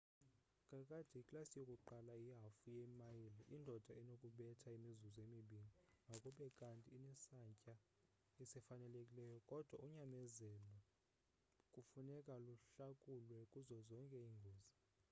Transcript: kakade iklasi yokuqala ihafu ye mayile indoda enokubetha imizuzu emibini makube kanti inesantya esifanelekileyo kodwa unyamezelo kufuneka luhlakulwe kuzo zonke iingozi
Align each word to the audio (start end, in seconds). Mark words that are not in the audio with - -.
kakade 0.69 1.15
iklasi 1.21 1.55
yokuqala 1.69 2.13
ihafu 2.29 2.65
ye 2.77 2.83
mayile 2.99 3.41
indoda 3.55 3.91
enokubetha 4.01 4.67
imizuzu 4.77 5.19
emibini 5.27 5.69
makube 6.09 6.45
kanti 6.59 6.87
inesantya 6.97 7.73
esifanelekileyo 8.41 9.37
kodwa 9.49 9.75
unyamezelo 9.85 10.77
kufuneka 11.73 12.33
luhlakulwe 12.45 13.37
kuzo 13.51 13.77
zonke 13.89 14.15
iingozi 14.25 14.73